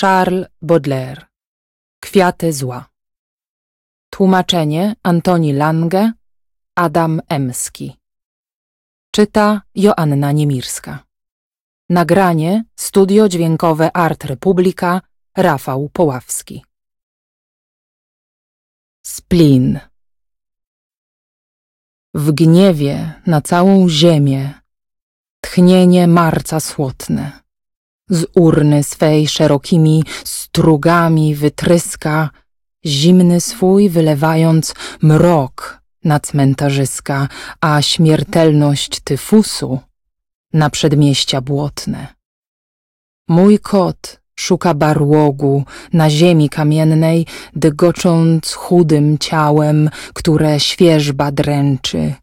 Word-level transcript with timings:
Charles 0.00 0.46
Baudelaire. 0.62 1.26
Kwiaty 2.00 2.52
zła. 2.52 2.88
Tłumaczenie 4.10 4.94
Antoni 5.02 5.52
Lange 5.52 6.12
Adam 6.74 7.20
Emski. 7.28 7.96
Czyta 9.10 9.62
Joanna 9.74 10.32
Niemirska. 10.32 11.04
Nagranie 11.90 12.64
Studio 12.76 13.28
Dźwiękowe 13.28 13.96
Art 13.96 14.24
Republika 14.24 15.00
Rafał 15.36 15.88
Poławski. 15.88 16.64
Splin. 19.06 19.80
W 22.14 22.32
gniewie 22.32 23.22
na 23.26 23.40
całą 23.40 23.88
ziemię 23.88 24.54
Tchnienie 25.40 26.06
marca 26.06 26.60
słotne 26.60 27.45
z 28.10 28.26
urny 28.34 28.82
swej 28.82 29.28
szerokimi 29.28 30.04
strugami 30.24 31.34
wytryska, 31.34 32.30
zimny 32.86 33.40
swój 33.40 33.90
wylewając 33.90 34.74
mrok 35.02 35.80
na 36.04 36.20
cmentarzyska, 36.20 37.28
a 37.60 37.82
śmiertelność 37.82 39.00
tyfusu 39.00 39.78
na 40.52 40.70
przedmieścia 40.70 41.40
błotne. 41.40 42.06
Mój 43.28 43.58
kot 43.58 44.20
szuka 44.38 44.74
barłogu 44.74 45.64
na 45.92 46.10
ziemi 46.10 46.48
kamiennej, 46.48 47.26
dygocząc 47.56 48.52
chudym 48.52 49.18
ciałem, 49.18 49.90
które 50.14 50.60
świeżba 50.60 51.32
dręczy. 51.32 52.14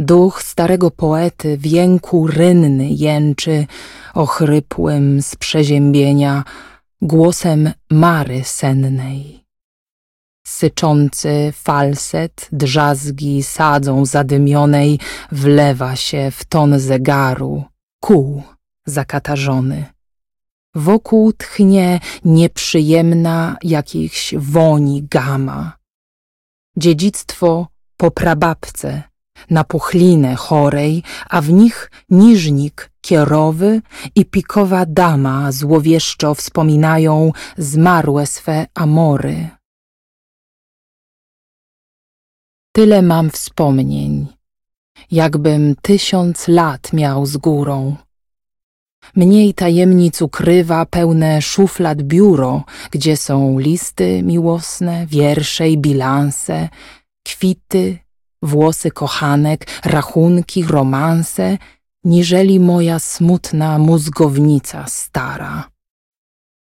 Duch 0.00 0.42
starego 0.42 0.90
poety 0.90 1.58
w 1.58 1.66
jęku 1.66 2.26
rynny 2.26 2.88
jęczy, 2.88 3.66
ochrypłym 4.14 5.22
z 5.22 5.36
przeziębienia, 5.36 6.44
głosem 7.02 7.72
Mary 7.90 8.44
sennej. 8.44 9.44
Syczący 10.46 11.52
falset 11.52 12.48
drzazgi 12.52 13.42
sadzą 13.42 14.06
zadymionej 14.06 14.98
wlewa 15.32 15.96
się 15.96 16.30
w 16.30 16.44
ton 16.44 16.78
zegaru, 16.78 17.64
kół 18.00 18.42
zakatarzony. 18.86 19.84
Wokół 20.74 21.32
tchnie 21.32 22.00
nieprzyjemna 22.24 23.56
jakichś 23.62 24.34
woni 24.34 25.02
gama. 25.02 25.72
Dziedzictwo 26.76 27.66
po 27.96 28.10
prababce, 28.10 29.09
na 29.50 29.64
puchlinę 29.64 30.34
chorej, 30.34 31.02
a 31.30 31.40
w 31.40 31.50
nich 31.50 31.90
niżnik 32.10 32.90
kierowy 33.00 33.82
i 34.14 34.24
pikowa 34.24 34.86
dama 34.86 35.52
złowieszczo 35.52 36.34
wspominają 36.34 37.32
zmarłe 37.58 38.26
swe 38.26 38.66
amory. 38.74 39.48
Tyle 42.72 43.02
mam 43.02 43.30
wspomnień, 43.30 44.26
jakbym 45.10 45.76
tysiąc 45.82 46.48
lat 46.48 46.92
miał 46.92 47.26
z 47.26 47.36
górą. 47.36 47.96
Mniej 49.16 49.54
tajemnic 49.54 50.22
ukrywa 50.22 50.86
pełne 50.86 51.42
szuflad 51.42 52.02
biuro, 52.02 52.64
gdzie 52.90 53.16
są 53.16 53.58
listy 53.58 54.22
miłosne, 54.22 55.06
wiersze 55.06 55.68
i 55.68 55.78
bilanse, 55.78 56.68
kwity, 57.24 57.98
włosy 58.42 58.90
kochanek, 58.90 59.66
rachunki, 59.84 60.64
romanse, 60.64 61.58
niżeli 62.04 62.60
moja 62.60 62.98
smutna 62.98 63.78
mózgownica 63.78 64.86
stara. 64.86 65.68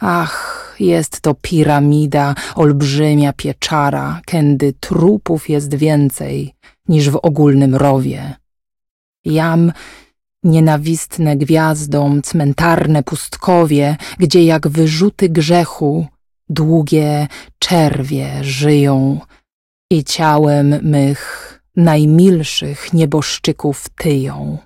Ach, 0.00 0.76
jest 0.80 1.20
to 1.20 1.34
piramida, 1.34 2.34
olbrzymia 2.54 3.32
pieczara, 3.32 4.20
kędy 4.26 4.72
trupów 4.80 5.48
jest 5.48 5.74
więcej 5.74 6.54
niż 6.88 7.10
w 7.10 7.18
ogólnym 7.22 7.74
rowie. 7.74 8.34
Jam 9.24 9.72
nienawistne 10.42 11.36
gwiazdom 11.36 12.22
cmentarne 12.22 13.02
pustkowie, 13.02 13.96
gdzie 14.18 14.44
jak 14.44 14.68
wyrzuty 14.68 15.28
grzechu 15.28 16.06
długie 16.48 17.28
czerwie 17.58 18.44
żyją 18.44 19.20
i 19.90 20.04
ciałem 20.04 20.68
mych 20.82 21.47
najmilszych 21.78 22.92
nieboszczyków 22.92 23.88
tyją. 23.88 24.58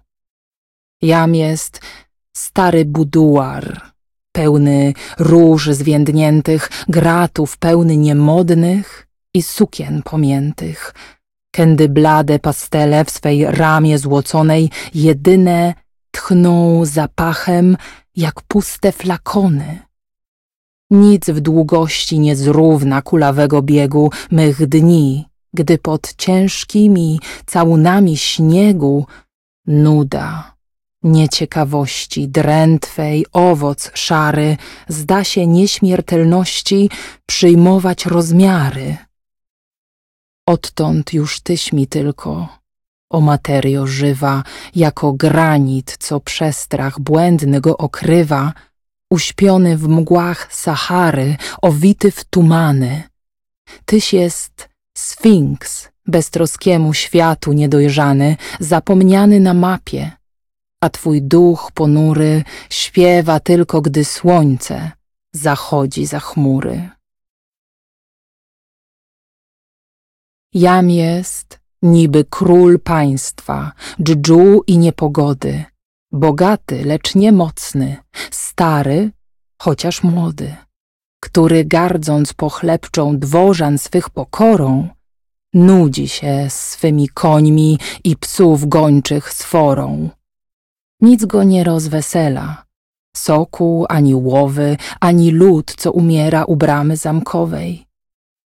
Jam 1.03 1.35
jest 1.35 1.81
stary 2.37 2.85
buduar, 2.85 3.81
pełny 4.33 4.93
róż 5.19 5.69
zwiędniętych, 5.71 6.71
gratów 6.89 7.59
pełny 7.59 7.97
niemodnych 7.97 9.07
i 9.35 9.43
sukien 9.43 10.03
pomiętych, 10.03 10.95
kędy 11.51 11.89
blade 11.89 12.39
pastele 12.39 13.05
w 13.05 13.11
swej 13.11 13.47
ramie 13.47 13.99
złoconej 13.99 14.71
jedyne 14.95 15.75
tchną 16.11 16.85
zapachem 16.85 17.77
jak 18.17 18.43
puste 18.43 18.93
flakony. 18.93 19.79
Nic 20.91 21.31
w 21.31 21.41
długości 21.41 22.19
nie 22.19 22.37
zrówna 22.37 23.03
kulawego 23.03 23.63
biegu 23.63 24.11
mych 24.31 24.67
dni, 24.67 25.32
gdy 25.55 25.79
pod 25.79 26.15
ciężkimi 26.15 27.21
całunami 27.47 28.17
śniegu 28.17 29.07
nuda, 29.67 30.55
nieciekawości, 31.03 32.29
drętwej, 32.29 33.27
owoc 33.33 33.91
szary 33.95 34.57
zda 34.89 35.25
się 35.25 35.47
nieśmiertelności 35.47 36.91
przyjmować 37.27 38.07
rozmiary. 38.07 38.97
Odtąd 40.47 41.13
już 41.13 41.41
tyś 41.41 41.73
mi 41.73 41.87
tylko, 41.87 42.49
o 43.11 43.21
materio 43.21 43.87
żywa, 43.87 44.43
jako 44.75 45.13
granit, 45.13 45.97
co 45.99 46.21
przestrach 46.21 47.01
błędny 47.01 47.61
go 47.61 47.77
okrywa, 47.77 48.53
uśpiony 49.11 49.77
w 49.77 49.89
mgłach 49.89 50.55
Sahary, 50.55 51.37
owity 51.63 52.11
w 52.11 52.25
tumany. 52.25 53.03
Tyś 53.85 54.13
jest 54.13 54.72
Sfinks, 55.03 55.89
beztroskiemu 56.07 56.95
światu 56.95 57.53
niedojrzany, 57.53 58.37
zapomniany 58.61 59.41
na 59.41 59.55
mapie, 59.55 60.11
a 60.81 60.89
twój 60.91 61.23
duch 61.23 61.73
ponury 61.75 62.45
śpiewa 62.71 63.41
tylko, 63.41 63.81
gdy 63.81 64.05
słońce 64.05 64.91
zachodzi 65.33 66.07
za 66.07 66.21
chmury. 66.21 66.91
Jam 70.55 70.91
jest 70.91 71.61
niby 71.83 72.25
król 72.25 72.81
państwa, 72.81 73.73
dżdżu 74.03 74.63
i 74.67 74.79
niepogody, 74.79 75.65
bogaty, 76.13 76.85
lecz 76.85 77.15
niemocny, 77.15 77.97
stary, 78.31 79.11
chociaż 79.59 80.03
młody 80.03 80.57
który 81.23 81.65
gardząc 81.65 82.33
pochlebczą 82.33 83.19
dworzan 83.19 83.79
swych 83.79 84.11
pokorą, 84.11 84.89
nudzi 85.55 86.09
się 86.09 86.47
swymi 86.49 87.09
końmi 87.09 87.79
i 88.05 88.17
psów 88.17 88.69
gończych 88.69 89.33
sforą. 89.33 90.09
Nic 91.01 91.25
go 91.25 91.45
nie 91.45 91.65
rozwesela, 91.65 92.65
soku, 93.17 93.87
ani 93.89 94.15
łowy, 94.15 94.77
ani 95.01 95.31
lud, 95.31 95.75
co 95.77 95.93
umiera 95.93 96.45
u 96.45 96.57
bramy 96.57 96.97
zamkowej. 96.97 97.87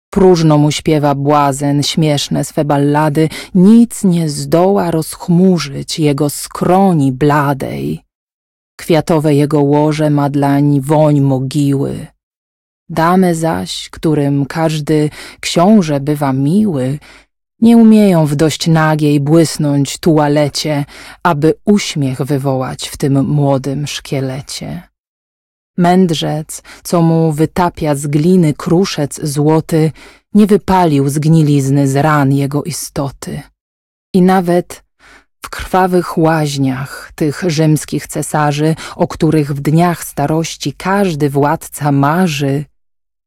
Próżno 0.10 0.58
mu 0.58 0.72
śpiewa 0.72 1.16
błazen 1.16 1.84
śmieszne 1.84 2.44
swe 2.44 2.66
ballady, 2.66 3.30
nic 3.56 4.04
nie 4.04 4.30
zdoła 4.30 4.92
rozchmurzyć 4.92 6.00
jego 6.00 6.30
skroni 6.30 7.12
bladej. 7.12 8.00
Kwiatowe 8.76 9.36
jego 9.36 9.62
łoże 9.62 10.10
ma 10.10 10.30
dlań 10.30 10.82
woń 10.82 11.22
mogiły. 11.22 12.08
Damy 12.92 13.36
zaś, 13.36 13.90
którym 13.90 14.46
każdy 14.46 15.10
książę 15.40 16.00
bywa 16.00 16.34
miły, 16.34 17.00
nie 17.60 17.78
umieją 17.78 18.26
w 18.26 18.36
dość 18.36 18.68
nagiej 18.68 19.20
błysnąć 19.20 19.98
tualecie, 19.98 20.86
aby 21.24 21.54
uśmiech 21.66 22.22
wywołać 22.22 22.88
w 22.88 22.98
tym 22.98 23.26
młodym 23.26 23.88
szkielecie. 23.88 24.82
Mędrzec, 25.78 26.64
co 26.84 27.02
mu 27.02 27.32
wytapia 27.32 27.96
z 27.96 28.08
gliny 28.08 28.54
kruszec 28.54 29.20
złoty, 29.24 29.92
nie 30.34 30.48
wypalił 30.48 31.10
zgnilizny 31.10 31.88
z 31.88 31.96
ran 31.96 32.32
jego 32.32 32.64
istoty. 32.64 33.42
I 34.14 34.22
nawet 34.22 34.84
w 35.46 35.50
krwawych 35.50 36.18
łaźniach 36.18 37.12
tych 37.16 37.44
rzymskich 37.48 38.08
cesarzy, 38.08 38.76
o 38.96 39.08
których 39.08 39.54
w 39.54 39.62
dniach 39.62 40.04
starości 40.04 40.74
każdy 40.74 41.30
władca 41.30 41.92
marzy, 41.92 42.66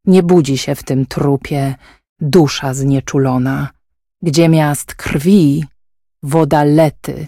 nie 0.06 0.22
budzi 0.22 0.58
się 0.58 0.74
w 0.74 0.82
tym 0.82 1.06
trupie 1.06 1.74
dusza 2.20 2.74
znieczulona, 2.74 3.68
gdzie 4.22 4.48
miast 4.48 4.94
krwi 4.94 5.64
woda 6.22 6.64
lety 6.64 7.26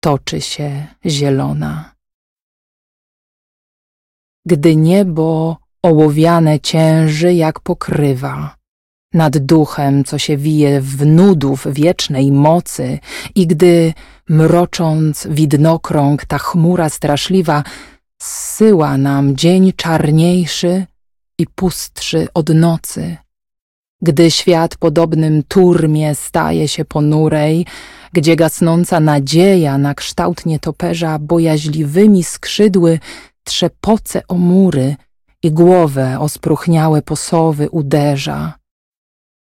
toczy 0.00 0.40
się 0.40 0.86
zielona. 1.06 1.94
Gdy 4.46 4.76
niebo 4.76 5.56
ołowiane 5.82 6.60
cięży 6.60 7.34
jak 7.34 7.60
pokrywa, 7.60 8.56
nad 9.14 9.38
duchem, 9.38 10.04
co 10.04 10.18
się 10.18 10.36
wije 10.36 10.80
w 10.80 11.06
nudów 11.06 11.66
wiecznej 11.72 12.32
mocy 12.32 12.98
i 13.34 13.46
gdy, 13.46 13.94
mrocząc 14.28 15.26
widnokrąg 15.30 16.24
ta 16.24 16.38
chmura 16.38 16.88
straszliwa, 16.88 17.64
zsyła 18.22 18.98
nam 18.98 19.36
dzień 19.36 19.72
czarniejszy 19.76 20.86
i 21.38 21.46
pustszy 21.46 22.28
od 22.34 22.48
nocy. 22.48 23.16
Gdy 24.02 24.30
świat 24.30 24.76
podobnym 24.76 25.42
turmie 25.42 26.14
staje 26.14 26.68
się 26.68 26.84
ponurej, 26.84 27.66
gdzie 28.12 28.36
gasnąca 28.36 29.00
nadzieja 29.00 29.78
na 29.78 29.94
kształt 29.94 30.46
nietoperza 30.46 31.18
bojaźliwymi 31.18 32.24
skrzydły 32.24 32.98
trzepoce 33.44 34.22
o 34.28 34.34
mury 34.34 34.96
i 35.42 35.50
głowę 35.52 36.16
o 36.20 36.28
spróchniałe 36.28 37.02
posowy 37.02 37.70
uderza. 37.70 38.54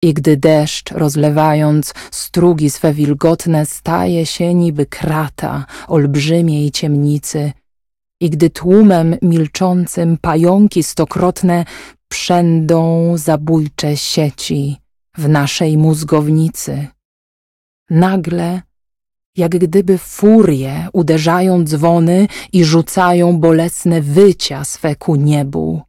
I 0.03 0.13
gdy 0.13 0.37
deszcz, 0.37 0.91
rozlewając 0.91 1.93
strugi 2.11 2.69
swe 2.69 2.93
wilgotne, 2.93 3.65
staje 3.65 4.25
się 4.25 4.53
niby 4.53 4.85
krata 4.85 5.65
olbrzymiej 5.87 6.71
ciemnicy, 6.71 7.51
i 8.21 8.29
gdy 8.29 8.49
tłumem 8.49 9.15
milczącym 9.21 10.17
pająki 10.21 10.83
stokrotne 10.83 11.65
przędą 12.07 13.13
zabójcze 13.17 13.97
sieci 13.97 14.77
w 15.17 15.29
naszej 15.29 15.77
mózgownicy. 15.77 16.87
Nagle, 17.89 18.61
jak 19.37 19.51
gdyby 19.51 19.97
furie 19.97 20.87
uderzają 20.93 21.63
dzwony 21.63 22.27
i 22.53 22.63
rzucają 22.63 23.39
bolesne 23.39 24.01
wycia 24.01 24.63
swe 24.63 24.95
ku 24.95 25.15
niebu, 25.15 25.81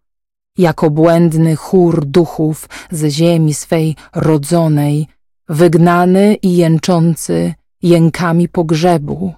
jako 0.58 0.90
błędny 0.90 1.56
chór 1.56 2.06
duchów 2.06 2.68
z 2.90 3.12
ziemi 3.12 3.54
swej 3.54 3.96
rodzonej, 4.14 5.06
wygnany 5.48 6.34
i 6.34 6.56
jęczący 6.56 7.54
jękami 7.82 8.48
pogrzebu. 8.48 9.34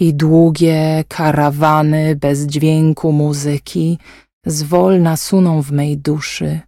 I 0.00 0.14
długie 0.14 1.04
karawany 1.08 2.16
bez 2.16 2.46
dźwięku 2.46 3.12
muzyki 3.12 3.98
zwolna 4.46 5.16
suną 5.16 5.62
w 5.62 5.72
mej 5.72 5.98
duszy. 5.98 6.60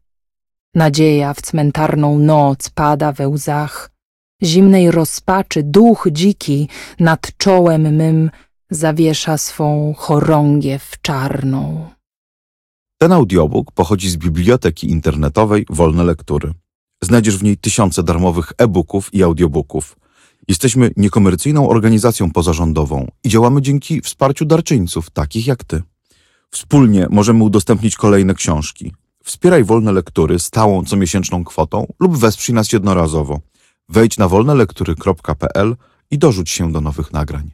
Nadzieja 0.74 1.34
w 1.34 1.42
cmentarną 1.42 2.18
noc 2.18 2.70
pada 2.70 3.12
we 3.12 3.28
łzach, 3.28 3.90
zimnej 4.42 4.90
rozpaczy 4.90 5.62
duch 5.62 6.08
dziki 6.12 6.68
nad 7.00 7.36
czołem 7.36 7.96
mym 7.96 8.30
zawiesza 8.70 9.38
swą 9.38 9.94
chorągiew 9.96 11.00
czarną. 11.02 11.88
Ten 12.98 13.12
audiobook 13.12 13.72
pochodzi 13.72 14.10
z 14.10 14.16
biblioteki 14.16 14.90
internetowej 14.90 15.66
Wolne 15.70 16.04
Lektury. 16.04 16.52
Znajdziesz 17.02 17.38
w 17.38 17.42
niej 17.42 17.56
tysiące 17.56 18.02
darmowych 18.02 18.52
e-booków 18.58 19.14
i 19.14 19.22
audiobooków. 19.22 19.96
Jesteśmy 20.48 20.90
niekomercyjną 20.96 21.68
organizacją 21.68 22.30
pozarządową 22.30 23.10
i 23.24 23.28
działamy 23.28 23.62
dzięki 23.62 24.00
wsparciu 24.00 24.44
darczyńców, 24.44 25.10
takich 25.10 25.46
jak 25.46 25.64
ty. 25.64 25.82
Wspólnie 26.50 27.06
możemy 27.10 27.44
udostępnić 27.44 27.96
kolejne 27.96 28.34
książki. 28.34 28.92
Wspieraj 29.24 29.64
Wolne 29.64 29.92
Lektury 29.92 30.38
stałą 30.38 30.84
comiesięczną 30.84 31.44
kwotą 31.44 31.86
lub 32.00 32.16
wesprzyj 32.16 32.54
nas 32.54 32.72
jednorazowo. 32.72 33.40
Wejdź 33.88 34.18
na 34.18 34.28
wolnelektury.pl 34.28 35.76
i 36.10 36.18
dorzuć 36.18 36.50
się 36.50 36.72
do 36.72 36.80
nowych 36.80 37.12
nagrań. 37.12 37.50